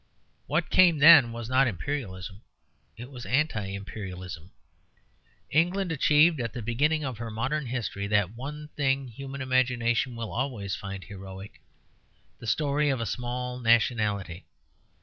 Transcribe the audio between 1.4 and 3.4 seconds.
not Imperialism; it was